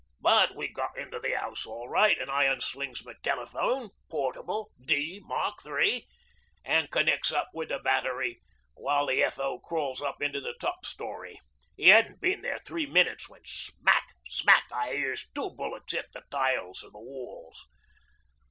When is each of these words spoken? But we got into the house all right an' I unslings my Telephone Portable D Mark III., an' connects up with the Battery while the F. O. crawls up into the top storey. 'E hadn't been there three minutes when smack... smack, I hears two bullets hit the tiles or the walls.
But 0.19 0.55
we 0.55 0.67
got 0.67 0.97
into 0.97 1.19
the 1.19 1.33
house 1.37 1.63
all 1.67 1.87
right 1.87 2.17
an' 2.19 2.27
I 2.27 2.45
unslings 2.45 3.05
my 3.05 3.13
Telephone 3.21 3.91
Portable 4.09 4.71
D 4.83 5.21
Mark 5.23 5.59
III., 5.63 6.07
an' 6.65 6.87
connects 6.87 7.31
up 7.31 7.49
with 7.53 7.69
the 7.69 7.77
Battery 7.77 8.41
while 8.73 9.05
the 9.05 9.21
F. 9.23 9.37
O. 9.37 9.59
crawls 9.59 10.01
up 10.01 10.19
into 10.19 10.41
the 10.41 10.55
top 10.59 10.87
storey. 10.87 11.39
'E 11.77 11.89
hadn't 11.89 12.19
been 12.19 12.41
there 12.41 12.57
three 12.65 12.87
minutes 12.87 13.29
when 13.29 13.43
smack... 13.45 14.07
smack, 14.27 14.65
I 14.71 14.95
hears 14.95 15.29
two 15.35 15.51
bullets 15.51 15.91
hit 15.93 16.07
the 16.13 16.23
tiles 16.31 16.81
or 16.83 16.89
the 16.89 16.99
walls. 16.99 17.67